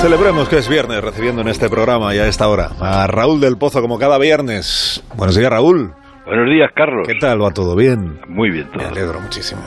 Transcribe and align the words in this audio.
Celebremos 0.00 0.48
que 0.48 0.56
es 0.58 0.68
viernes, 0.68 1.02
recibiendo 1.02 1.42
en 1.42 1.48
este 1.48 1.68
programa 1.68 2.14
y 2.14 2.18
a 2.18 2.26
esta 2.28 2.48
hora 2.48 2.70
a 2.80 3.06
Raúl 3.08 3.40
del 3.40 3.58
Pozo, 3.58 3.80
como 3.82 3.98
cada 3.98 4.16
viernes. 4.18 5.02
Buenos 5.16 5.36
días, 5.36 5.50
Raúl. 5.50 5.92
Buenos 6.24 6.48
días, 6.50 6.70
Carlos. 6.74 7.06
¿Qué 7.08 7.14
tal? 7.16 7.42
¿Va 7.42 7.50
todo 7.50 7.74
bien? 7.74 8.20
Muy 8.28 8.50
bien 8.50 8.66
todo. 8.68 8.78
Me 8.82 8.88
alegro 8.88 9.18
muchísimo. 9.20 9.60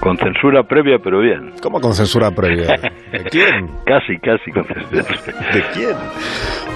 Con 0.00 0.16
censura 0.18 0.62
previa, 0.62 0.98
pero 1.02 1.20
bien. 1.20 1.54
¿Cómo 1.62 1.80
con 1.80 1.94
censura 1.94 2.30
previa? 2.30 2.68
¿De 3.10 3.24
quién? 3.30 3.68
Casi, 3.84 4.18
casi 4.18 4.50
con 4.52 4.64
censura. 4.64 5.04
¿De 5.52 5.62
quién? 5.74 5.96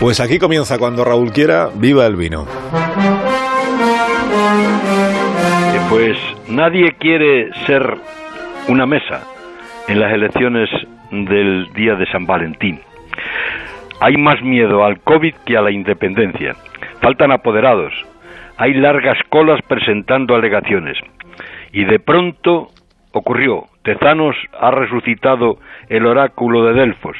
Pues 0.00 0.18
aquí 0.20 0.38
comienza 0.38 0.78
cuando 0.78 1.04
Raúl 1.04 1.30
quiera, 1.32 1.68
viva 1.74 2.06
el 2.06 2.16
vino. 2.16 2.46
Eh, 5.74 5.80
Pues 5.90 6.16
nadie 6.48 6.96
quiere 6.98 7.50
ser 7.66 7.98
una 8.68 8.84
mesa 8.86 9.22
en 9.86 10.00
las 10.00 10.12
elecciones 10.12 10.68
del 11.12 11.68
día 11.74 11.94
de 11.94 12.06
San 12.10 12.26
Valentín. 12.26 12.80
Hay 14.00 14.16
más 14.16 14.42
miedo 14.42 14.84
al 14.84 15.00
COVID 15.00 15.34
que 15.46 15.56
a 15.56 15.62
la 15.62 15.70
independencia. 15.70 16.54
Faltan 17.00 17.32
apoderados. 17.32 17.92
Hay 18.58 18.74
largas 18.74 19.18
colas 19.30 19.60
presentando 19.62 20.34
alegaciones. 20.34 20.98
Y 21.72 21.84
de 21.84 21.98
pronto 21.98 22.68
ocurrió. 23.12 23.64
Tezanos 23.82 24.36
ha 24.60 24.70
resucitado 24.70 25.58
el 25.88 26.06
oráculo 26.06 26.64
de 26.64 26.74
Delfos. 26.74 27.16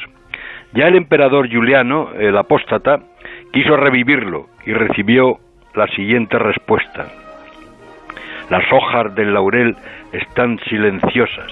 Ya 0.74 0.88
el 0.88 0.96
emperador 0.96 1.50
Juliano, 1.50 2.10
el 2.18 2.36
apóstata, 2.36 3.00
quiso 3.52 3.76
revivirlo 3.76 4.46
y 4.66 4.72
recibió 4.72 5.38
la 5.74 5.86
siguiente 5.88 6.38
respuesta. 6.38 7.06
Las 8.50 8.70
hojas 8.70 9.14
del 9.14 9.32
laurel 9.32 9.76
están 10.12 10.58
silenciosas 10.68 11.50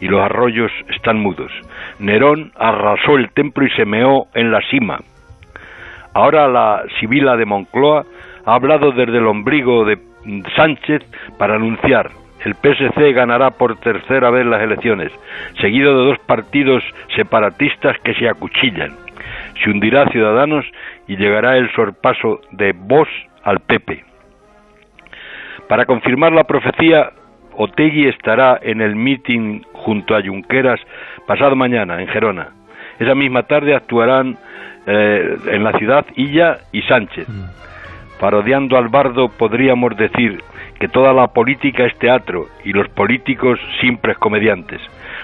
y 0.00 0.08
los 0.08 0.20
arroyos 0.20 0.72
están 0.88 1.18
mudos. 1.20 1.52
Nerón 2.02 2.52
arrasó 2.56 3.16
el 3.16 3.30
templo 3.30 3.64
y 3.64 3.70
se 3.70 3.86
meó 3.86 4.26
en 4.34 4.50
la 4.50 4.60
cima. 4.70 5.00
Ahora 6.12 6.48
la 6.48 6.82
Sibila 6.98 7.36
de 7.36 7.46
Moncloa 7.46 8.04
ha 8.44 8.54
hablado 8.54 8.92
desde 8.92 9.18
el 9.18 9.26
ombligo 9.26 9.84
de 9.84 9.98
Sánchez 10.54 11.02
para 11.38 11.54
anunciar 11.54 12.10
el 12.44 12.54
PSC 12.54 13.12
ganará 13.12 13.50
por 13.50 13.76
tercera 13.76 14.30
vez 14.30 14.44
las 14.44 14.62
elecciones, 14.62 15.12
seguido 15.60 15.96
de 15.96 16.06
dos 16.06 16.18
partidos 16.26 16.82
separatistas 17.14 17.96
que 18.00 18.14
se 18.14 18.28
acuchillan. 18.28 18.96
Se 19.62 19.70
hundirá 19.70 20.08
Ciudadanos 20.08 20.64
y 21.06 21.16
llegará 21.16 21.56
el 21.56 21.70
sorpaso 21.72 22.40
de 22.50 22.72
Vox 22.72 23.08
al 23.44 23.60
PP. 23.60 24.04
Para 25.68 25.86
confirmar 25.86 26.32
la 26.32 26.44
profecía, 26.44 27.10
Otegui 27.56 28.08
estará 28.08 28.58
en 28.62 28.80
el 28.80 28.96
meeting 28.96 29.62
junto 29.72 30.14
a 30.14 30.22
Junqueras 30.22 30.80
pasado 31.26 31.56
mañana 31.56 32.00
en 32.00 32.08
Gerona. 32.08 32.50
Esa 32.98 33.14
misma 33.14 33.44
tarde 33.44 33.74
actuarán 33.74 34.36
eh, 34.86 35.36
en 35.46 35.64
la 35.64 35.72
ciudad 35.78 36.06
Illa 36.16 36.58
y 36.72 36.82
Sánchez. 36.82 37.26
Parodiando 38.20 38.76
al 38.76 38.88
bardo 38.88 39.28
podríamos 39.28 39.96
decir 39.96 40.40
que 40.78 40.88
toda 40.88 41.12
la 41.12 41.28
política 41.28 41.84
es 41.84 41.96
teatro 41.98 42.46
y 42.64 42.72
los 42.72 42.88
políticos 42.88 43.58
simples 43.80 44.18
comediantes, 44.18 44.80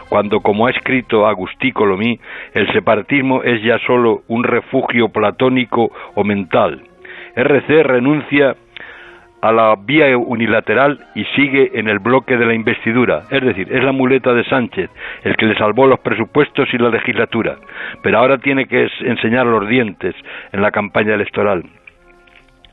cuando 0.08 0.40
como 0.40 0.66
ha 0.66 0.70
escrito 0.70 1.26
Agustí 1.26 1.72
Colomí, 1.72 2.18
el 2.54 2.72
separatismo 2.72 3.42
es 3.42 3.62
ya 3.62 3.78
solo 3.86 4.22
un 4.28 4.44
refugio 4.44 5.08
platónico 5.08 5.90
o 6.14 6.24
mental. 6.24 6.82
RC 7.34 7.82
renuncia 7.82 8.56
a 9.40 9.52
la 9.52 9.76
vía 9.76 10.16
unilateral 10.16 10.98
y 11.14 11.24
sigue 11.36 11.78
en 11.78 11.88
el 11.88 11.98
bloque 11.98 12.36
de 12.36 12.46
la 12.46 12.54
investidura. 12.54 13.22
Es 13.30 13.42
decir, 13.42 13.68
es 13.72 13.84
la 13.84 13.92
muleta 13.92 14.32
de 14.34 14.44
Sánchez 14.44 14.90
el 15.22 15.36
que 15.36 15.46
le 15.46 15.56
salvó 15.56 15.86
los 15.86 16.00
presupuestos 16.00 16.68
y 16.72 16.78
la 16.78 16.90
legislatura, 16.90 17.56
pero 18.02 18.18
ahora 18.18 18.38
tiene 18.38 18.66
que 18.66 18.88
enseñar 19.00 19.46
los 19.46 19.68
dientes 19.68 20.14
en 20.52 20.62
la 20.62 20.70
campaña 20.70 21.14
electoral. 21.14 21.64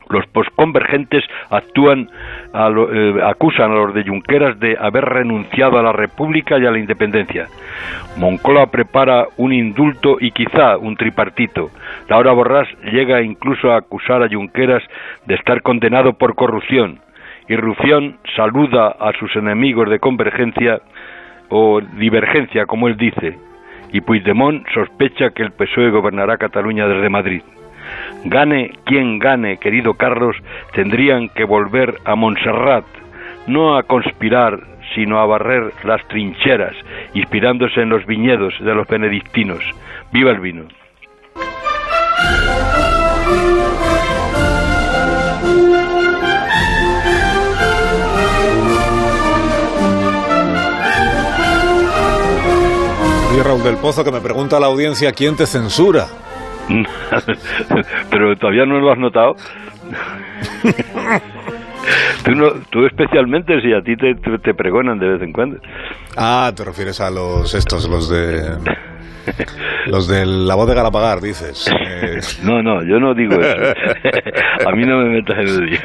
Los 0.08 0.24
posconvergentes 0.28 1.24
actúan 1.50 2.08
a 2.64 2.68
lo- 2.70 2.92
eh, 2.92 3.22
acusan 3.22 3.70
a 3.70 3.74
los 3.74 3.94
de 3.94 4.04
Junqueras 4.04 4.58
de 4.58 4.76
haber 4.80 5.04
renunciado 5.04 5.78
a 5.78 5.82
la 5.82 5.92
República 5.92 6.58
y 6.58 6.64
a 6.66 6.70
la 6.70 6.78
independencia. 6.78 7.46
Moncloa 8.16 8.70
prepara 8.70 9.26
un 9.36 9.52
indulto 9.52 10.16
y 10.20 10.30
quizá 10.30 10.78
un 10.78 10.96
tripartito. 10.96 11.70
Laura 12.08 12.32
Borrás 12.32 12.68
llega 12.90 13.20
incluso 13.22 13.70
a 13.72 13.76
acusar 13.76 14.22
a 14.22 14.28
Junqueras 14.28 14.82
de 15.26 15.34
estar 15.34 15.60
condenado 15.62 16.14
por 16.14 16.34
corrupción. 16.34 17.00
Rufián 17.48 18.16
saluda 18.34 18.88
a 18.98 19.12
sus 19.18 19.34
enemigos 19.36 19.88
de 19.88 19.98
convergencia 20.00 20.80
o 21.48 21.80
divergencia, 21.80 22.66
como 22.66 22.88
él 22.88 22.96
dice. 22.96 23.38
Y 23.92 24.00
Puigdemont 24.00 24.66
sospecha 24.74 25.30
que 25.30 25.42
el 25.44 25.52
PSOE 25.52 25.90
gobernará 25.90 26.38
Cataluña 26.38 26.88
desde 26.88 27.08
Madrid. 27.08 27.42
Gane 28.24 28.72
quien 28.84 29.18
gane, 29.18 29.58
querido 29.58 29.94
Carlos, 29.94 30.36
tendrían 30.72 31.28
que 31.28 31.44
volver 31.44 31.98
a 32.04 32.14
Montserrat, 32.14 32.84
no 33.46 33.76
a 33.76 33.82
conspirar, 33.84 34.60
sino 34.94 35.18
a 35.18 35.26
barrer 35.26 35.72
las 35.84 36.06
trincheras, 36.08 36.74
inspirándose 37.14 37.80
en 37.80 37.90
los 37.90 38.04
viñedos 38.06 38.54
de 38.60 38.74
los 38.74 38.86
benedictinos. 38.88 39.62
¡Viva 40.12 40.30
el 40.30 40.40
vino! 40.40 40.64
Del 53.46 53.76
Pozo 53.78 54.04
que 54.04 54.12
me 54.12 54.20
pregunta 54.20 54.60
la 54.60 54.66
audiencia 54.66 55.12
quién 55.12 55.34
te 55.34 55.46
censura. 55.46 56.06
Pero 58.10 58.36
todavía 58.36 58.66
no 58.66 58.78
lo 58.80 58.92
has 58.92 58.98
notado. 58.98 59.36
tú, 62.24 62.30
no, 62.32 62.50
tú 62.70 62.84
especialmente, 62.86 63.60
si 63.60 63.72
a 63.72 63.80
ti 63.82 63.96
te, 63.96 64.14
te- 64.16 64.38
te 64.38 64.54
pregonan 64.54 64.98
de 64.98 65.08
vez 65.08 65.22
en 65.22 65.32
cuando. 65.32 65.58
Ah, 66.16 66.52
te 66.56 66.64
refieres 66.64 67.00
a 67.00 67.10
los 67.10 67.54
estos, 67.54 67.88
los 67.88 68.08
de 68.08 68.56
los 69.86 70.06
de 70.08 70.24
la 70.24 70.54
voz 70.54 70.68
de 70.68 70.74
Galapagar, 70.74 71.20
dices. 71.20 71.68
Eh, 71.72 72.20
No, 72.44 72.62
no, 72.62 72.82
yo 72.84 72.98
no 73.00 73.14
digo 73.14 73.34
eso. 73.40 73.72
a 74.68 74.72
mí 74.72 74.84
no 74.84 74.98
me 74.98 75.10
metas 75.10 75.36
en 75.38 75.48
el 75.48 75.66
lío. 75.66 75.78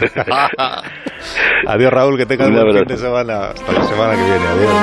Adiós 1.67 1.93
Raúl, 1.93 2.17
que 2.17 2.25
tengas 2.25 2.47
Un 2.49 2.55
buen 2.55 2.73
fin 2.77 2.85
de 2.85 2.97
semana. 2.97 3.49
Hasta 3.49 3.71
la 3.71 3.83
semana 3.83 4.13
que 4.15 4.23
viene. 4.23 4.47
Adiós. 4.47 4.73